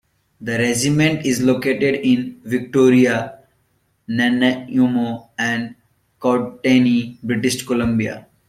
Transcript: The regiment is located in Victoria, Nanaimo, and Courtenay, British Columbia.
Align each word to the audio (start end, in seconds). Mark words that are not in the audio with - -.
The 0.41 0.57
regiment 0.57 1.27
is 1.27 1.43
located 1.43 1.93
in 2.03 2.41
Victoria, 2.43 3.37
Nanaimo, 4.07 5.29
and 5.37 5.75
Courtenay, 6.19 7.17
British 7.21 7.63
Columbia. 7.67 8.25